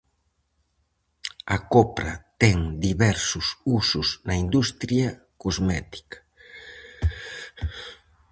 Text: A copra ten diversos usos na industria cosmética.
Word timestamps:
A 1.55 1.57
copra 1.73 2.11
ten 2.41 2.57
diversos 2.85 3.47
usos 3.79 4.07
na 4.27 4.35
industria 4.45 5.07
cosmética. 5.43 6.17